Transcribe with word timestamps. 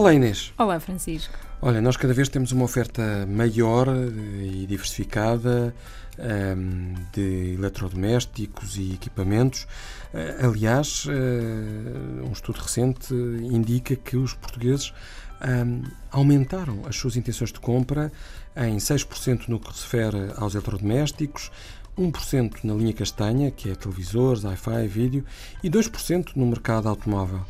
Olá 0.00 0.14
Inês. 0.14 0.50
Olá 0.56 0.80
Francisco. 0.80 1.34
Olha, 1.60 1.78
nós 1.78 1.94
cada 1.94 2.14
vez 2.14 2.30
temos 2.30 2.52
uma 2.52 2.64
oferta 2.64 3.26
maior 3.28 3.86
e 3.86 4.64
diversificada 4.66 5.74
um, 6.18 6.94
de 7.12 7.56
eletrodomésticos 7.58 8.78
e 8.78 8.94
equipamentos. 8.94 9.64
Uh, 10.14 10.46
aliás, 10.46 11.04
uh, 11.04 12.26
um 12.26 12.32
estudo 12.32 12.60
recente 12.60 13.12
indica 13.12 13.94
que 13.94 14.16
os 14.16 14.32
portugueses 14.32 14.90
um, 15.46 15.82
aumentaram 16.10 16.80
as 16.88 16.96
suas 16.96 17.14
intenções 17.14 17.52
de 17.52 17.60
compra 17.60 18.10
em 18.56 18.78
6% 18.78 19.48
no 19.48 19.60
que 19.60 19.70
se 19.76 19.82
refere 19.82 20.32
aos 20.38 20.54
eletrodomésticos, 20.54 21.52
1% 21.98 22.64
na 22.64 22.72
linha 22.72 22.94
castanha, 22.94 23.50
que 23.50 23.68
é 23.68 23.74
televisores, 23.74 24.44
hi-fi, 24.46 24.88
vídeo, 24.88 25.26
e 25.62 25.68
2% 25.68 26.30
no 26.36 26.46
mercado 26.46 26.88
automóvel. 26.88 27.44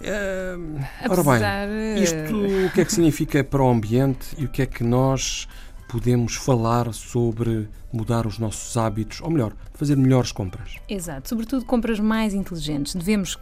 Uh, 0.00 0.80
ora 1.08 1.22
bem, 1.24 2.02
isto 2.02 2.66
o 2.66 2.70
que 2.70 2.80
é 2.80 2.84
que 2.84 2.92
significa 2.92 3.42
para 3.42 3.62
o 3.62 3.68
ambiente 3.68 4.28
e 4.38 4.44
o 4.44 4.48
que 4.48 4.62
é 4.62 4.66
que 4.66 4.84
nós 4.84 5.48
podemos 5.88 6.36
falar 6.36 6.92
sobre 6.92 7.68
mudar 7.92 8.26
os 8.26 8.38
nossos 8.38 8.76
hábitos, 8.76 9.20
ou 9.22 9.30
melhor, 9.30 9.52
fazer 9.72 9.96
melhores 9.96 10.30
compras. 10.30 10.76
Exato, 10.88 11.28
sobretudo 11.28 11.64
compras 11.64 11.98
mais 11.98 12.34
inteligentes. 12.34 12.94
Devemos, 12.94 13.38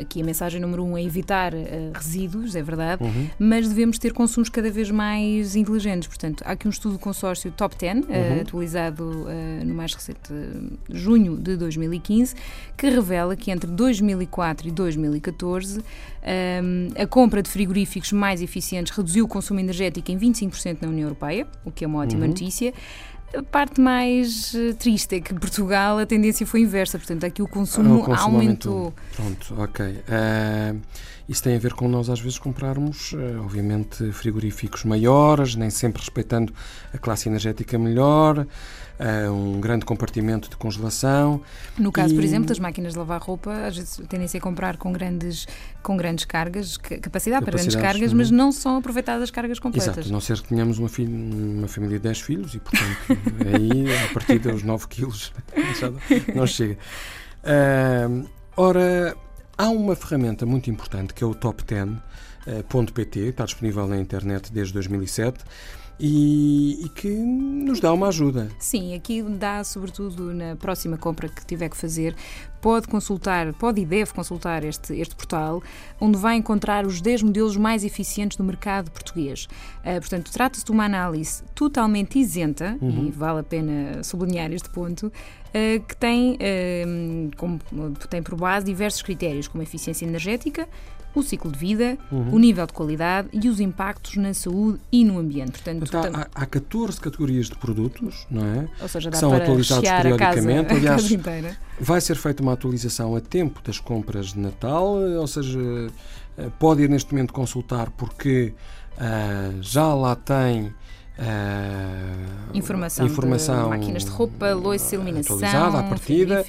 aqui 0.00 0.22
a 0.22 0.24
mensagem 0.24 0.60
número 0.60 0.82
um 0.82 0.96
é 0.96 1.02
evitar 1.02 1.52
uh, 1.52 1.56
resíduos, 1.92 2.54
é 2.56 2.62
verdade, 2.62 3.02
uhum. 3.02 3.28
mas 3.38 3.68
devemos 3.68 3.98
ter 3.98 4.12
consumos 4.12 4.48
cada 4.48 4.70
vez 4.70 4.90
mais 4.90 5.56
inteligentes. 5.56 6.08
Portanto, 6.08 6.42
há 6.46 6.52
aqui 6.52 6.66
um 6.66 6.70
estudo 6.70 6.92
do 6.92 6.98
consórcio 6.98 7.50
Top 7.50 7.76
10, 7.76 7.98
uh, 7.98 8.08
uhum. 8.08 8.40
atualizado 8.40 9.04
uh, 9.04 9.64
no 9.64 9.74
mais 9.74 9.92
recente 9.92 10.32
junho 10.90 11.36
de 11.36 11.56
2015, 11.56 12.34
que 12.76 12.88
revela 12.88 13.36
que 13.36 13.50
entre 13.50 13.70
2004 13.70 14.68
e 14.68 14.70
2014 14.70 15.82
a 16.96 17.06
compra 17.06 17.40
de 17.40 17.48
frigoríficos 17.48 18.10
mais 18.10 18.42
eficientes 18.42 18.92
reduziu 18.92 19.24
o 19.24 19.28
consumo 19.28 19.60
energético 19.60 20.10
em 20.10 20.18
25% 20.18 20.78
na 20.82 20.88
União 20.88 21.04
Europeia, 21.04 21.46
o 21.64 21.70
que 21.70 21.84
é 21.84 21.86
uma 21.86 22.00
ótima 22.00 22.22
uhum. 22.22 22.28
notícia. 22.28 22.74
A 23.34 23.42
parte 23.42 23.80
mais 23.80 24.54
eh, 24.54 24.72
triste 24.74 25.16
é 25.16 25.20
que 25.20 25.34
Portugal 25.34 25.98
a 25.98 26.06
tendência 26.06 26.46
foi 26.46 26.60
inversa, 26.60 26.98
portanto 26.98 27.24
aqui 27.24 27.42
o 27.42 27.48
consumo, 27.48 27.96
o 27.96 28.04
consumo 28.04 28.36
aumentou. 28.36 28.72
aumentou. 28.72 28.94
Pronto, 29.14 29.62
ok. 29.62 29.86
Uh, 29.86 30.80
isso 31.28 31.42
tem 31.42 31.56
a 31.56 31.58
ver 31.58 31.74
com 31.74 31.88
nós 31.88 32.08
às 32.08 32.20
vezes 32.20 32.38
comprarmos, 32.38 33.12
uh, 33.12 33.42
obviamente, 33.42 34.12
frigoríficos 34.12 34.84
maiores, 34.84 35.56
nem 35.56 35.70
sempre 35.70 36.00
respeitando 36.00 36.52
a 36.94 36.98
classe 36.98 37.28
energética 37.28 37.76
melhor 37.78 38.46
uh, 39.00 39.32
um 39.32 39.60
grande 39.60 39.84
compartimento 39.84 40.48
de 40.48 40.56
congelação. 40.56 41.40
No 41.78 41.92
caso, 41.92 42.12
e... 42.12 42.16
por 42.16 42.24
exemplo, 42.24 42.46
das 42.46 42.58
máquinas 42.58 42.92
de 42.92 42.98
lavar 42.98 43.20
roupa, 43.20 43.52
às 43.66 43.76
vezes 43.76 44.00
a 44.34 44.40
comprar 44.40 44.76
com 44.76 44.92
grandes, 44.92 45.46
com 45.82 45.96
grandes 45.96 46.24
cargas, 46.24 46.76
capacidade 46.76 47.44
para 47.44 47.56
grandes 47.56 47.76
cargas, 47.76 48.12
mas 48.12 48.30
uhum. 48.30 48.36
não 48.36 48.52
são 48.52 48.76
aproveitadas 48.76 49.24
as 49.24 49.30
cargas 49.30 49.58
completas. 49.58 49.88
Exato, 49.88 50.08
a 50.08 50.12
não 50.12 50.20
ser 50.20 50.40
que 50.40 50.48
tenhamos 50.48 50.78
uma, 50.78 50.88
filha, 50.88 51.10
uma 51.10 51.68
família 51.68 51.98
de 51.98 52.04
10 52.04 52.20
filhos 52.20 52.54
e, 52.54 52.58
portanto, 52.58 53.15
aí, 53.54 53.86
a 54.04 54.14
partir 54.14 54.38
dos 54.38 54.62
9 54.62 54.86
quilos, 54.88 55.32
não 56.34 56.46
chega. 56.46 56.78
Uh, 57.42 58.28
ora, 58.56 59.16
há 59.56 59.68
uma 59.68 59.94
ferramenta 59.94 60.44
muito 60.44 60.70
importante 60.70 61.14
que 61.14 61.22
é 61.22 61.26
o 61.26 61.34
Top 61.34 61.62
10.pt, 61.62 63.20
está 63.20 63.44
disponível 63.44 63.86
na 63.86 63.98
internet 63.98 64.52
desde 64.52 64.74
2007 64.74 65.44
e, 65.98 66.84
e, 66.84 66.88
que 66.90 67.08
nos 67.08 67.80
dá 67.80 67.92
uma 67.92 68.08
ajuda. 68.08 68.50
Sim, 68.58 68.94
aqui 68.94 69.22
dá, 69.22 69.64
sobretudo 69.64 70.34
na 70.34 70.54
próxima 70.56 70.98
compra 70.98 71.28
que 71.28 71.44
tiver 71.46 71.70
que 71.70 71.76
fazer, 71.76 72.14
pode 72.66 72.88
consultar, 72.88 73.52
pode 73.52 73.80
e 73.80 73.86
deve 73.86 74.12
consultar 74.12 74.64
este, 74.64 74.92
este 74.98 75.14
portal, 75.14 75.62
onde 76.00 76.18
vai 76.18 76.34
encontrar 76.34 76.84
os 76.84 77.00
10 77.00 77.22
modelos 77.22 77.56
mais 77.56 77.84
eficientes 77.84 78.36
do 78.36 78.42
mercado 78.42 78.90
português. 78.90 79.46
Uh, 79.84 80.00
portanto, 80.00 80.32
trata-se 80.32 80.64
de 80.64 80.72
uma 80.72 80.84
análise 80.84 81.44
totalmente 81.54 82.18
isenta, 82.18 82.76
uhum. 82.80 83.06
e 83.06 83.10
vale 83.12 83.38
a 83.38 83.42
pena 83.44 84.02
sublinhar 84.02 84.50
este 84.50 84.68
ponto, 84.68 85.06
uh, 85.06 85.80
que 85.86 85.96
tem, 85.96 86.32
uh, 86.32 87.36
como, 87.36 87.60
tem 88.10 88.20
por 88.20 88.34
base 88.34 88.66
diversos 88.66 89.00
critérios, 89.00 89.46
como 89.46 89.62
a 89.62 89.64
eficiência 89.64 90.04
energética, 90.04 90.68
o 91.14 91.22
ciclo 91.22 91.52
de 91.52 91.58
vida, 91.58 91.96
uhum. 92.10 92.34
o 92.34 92.38
nível 92.40 92.66
de 92.66 92.72
qualidade 92.72 93.28
e 93.32 93.48
os 93.48 93.60
impactos 93.60 94.16
na 94.16 94.34
saúde 94.34 94.80
e 94.90 95.04
no 95.04 95.20
ambiente. 95.20 95.52
Portanto, 95.52 95.84
então, 95.86 96.02
há, 96.12 96.26
há 96.34 96.46
14 96.46 97.00
categorias 97.00 97.46
de 97.46 97.54
produtos, 97.54 98.26
não 98.28 98.44
é? 98.44 98.68
Ou 98.82 98.88
seja, 98.88 99.08
que 99.08 99.16
são 99.16 99.32
atualizados 99.32 99.88
periodicamente. 99.88 100.74
A 100.74 100.80
casa, 100.80 101.14
Aliás, 101.14 101.56
vai 101.80 102.00
ser 102.00 102.16
feita 102.16 102.42
uma 102.42 102.52
atualização 102.52 103.14
a 103.14 103.20
tempo 103.20 103.60
das 103.62 103.78
compras 103.78 104.32
de 104.32 104.38
Natal, 104.38 104.84
ou 104.86 105.26
seja, 105.26 105.58
eh, 106.38 106.50
pode 106.58 106.82
ir 106.82 106.88
neste 106.88 107.12
momento 107.12 107.32
consultar 107.32 107.90
porque 107.90 108.54
uh, 108.96 109.62
já 109.62 109.94
lá 109.94 110.14
tem. 110.14 110.74
Uh, 111.18 112.54
informação, 112.54 113.06
informação 113.06 113.64
de 113.64 113.68
máquinas 113.70 114.04
de 114.04 114.10
roupa, 114.10 114.52
loiça, 114.52 114.94
iluminação, 114.94 115.36
atualizada 115.36 115.78
à 115.78 115.82
partida. 115.82 116.44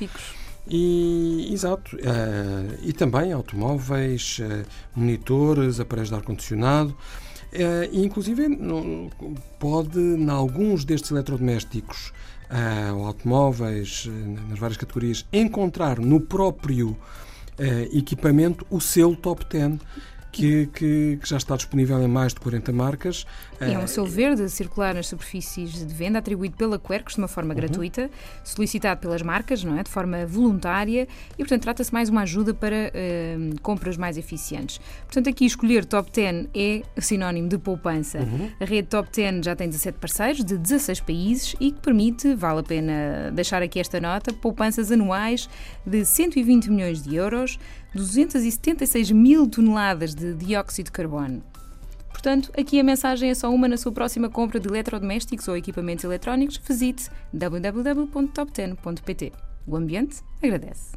E, 0.69 1.49
exato, 1.53 1.95
uh, 1.95 2.77
e 2.81 2.91
também 2.91 3.31
automóveis, 3.31 4.41
monitores, 4.93 5.79
aparelhos 5.79 6.09
de 6.09 6.15
ar-condicionado. 6.15 6.93
Uh, 7.53 7.89
e 7.91 8.05
inclusive 8.05 8.45
pode, 9.57 9.99
em 9.99 10.29
alguns 10.29 10.83
destes 10.83 11.11
eletrodomésticos 11.11 12.11
ou 12.95 13.05
automóveis, 13.05 14.09
nas 14.49 14.57
várias 14.57 14.77
categorias, 14.77 15.25
encontrar 15.33 15.99
no 15.99 16.21
próprio 16.21 16.95
equipamento 17.91 18.65
o 18.69 18.79
selo 18.79 19.17
Top 19.17 19.45
10 19.49 19.79
que, 20.31 20.67
que, 20.67 21.17
que, 21.21 21.27
já 21.29 21.37
está 21.37 21.55
disponível 21.55 22.01
em 22.01 22.07
mais 22.07 22.33
de 22.33 22.39
40 22.39 22.71
marcas. 22.71 23.25
É 23.59 23.77
um 23.77 23.83
eh, 23.83 23.87
selo 23.87 24.07
verde 24.07 24.43
a 24.43 24.49
circular 24.49 24.93
nas 24.93 25.07
superfícies 25.07 25.85
de 25.85 25.93
venda, 25.93 26.19
atribuído 26.19 26.55
pela 26.55 26.77
Quercus 26.77 27.15
de 27.15 27.21
uma 27.21 27.27
forma 27.27 27.53
uhum. 27.53 27.59
gratuita, 27.59 28.09
solicitado 28.43 29.01
pelas 29.01 29.21
marcas, 29.21 29.63
não 29.63 29.77
é? 29.77 29.83
de 29.83 29.89
forma 29.89 30.25
voluntária, 30.25 31.07
e 31.33 31.37
portanto 31.37 31.63
trata-se 31.63 31.93
mais 31.93 32.09
uma 32.09 32.21
ajuda 32.21 32.53
para 32.53 32.91
uh, 32.91 33.61
compras 33.61 33.97
mais 33.97 34.17
eficientes. 34.17 34.79
Portanto, 35.05 35.29
aqui 35.29 35.45
escolher 35.45 35.85
Top 35.85 36.11
10 36.11 36.47
é 36.53 36.83
sinónimo 36.99 37.47
de 37.47 37.57
poupança. 37.57 38.19
Uhum. 38.19 38.49
A 38.59 38.65
rede 38.65 38.87
Top 38.87 39.09
10 39.11 39.45
já 39.45 39.55
tem 39.55 39.67
17 39.67 39.97
parceiros 39.97 40.43
de 40.43 40.57
16 40.57 40.99
países 41.01 41.55
e 41.59 41.71
que 41.71 41.79
permite, 41.79 42.35
vale 42.35 42.59
a 42.59 42.63
pena 42.63 43.31
deixar 43.33 43.61
aqui 43.61 43.79
esta 43.79 43.99
nota, 43.99 44.33
poupanças 44.33 44.91
anuais 44.91 45.49
de 45.85 46.05
120 46.05 46.69
milhões 46.69 47.01
de 47.01 47.15
euros 47.15 47.57
276 47.97 49.11
mil 49.11 49.49
toneladas 49.49 50.13
de 50.13 50.33
dióxido 50.33 50.85
de 50.85 50.91
carbono. 50.91 51.41
Portanto, 52.09 52.51
aqui 52.57 52.79
a 52.79 52.83
mensagem 52.83 53.29
é 53.29 53.35
só 53.35 53.53
uma 53.53 53.67
na 53.67 53.77
sua 53.77 53.91
próxima 53.91 54.29
compra 54.29 54.59
de 54.59 54.67
eletrodomésticos 54.67 55.47
ou 55.47 55.57
equipamentos 55.57 56.03
eletrónicos. 56.03 56.57
Visite 56.57 57.09
www.top10.pt. 57.33 59.33
O 59.65 59.75
ambiente 59.75 60.17
agradece. 60.41 60.95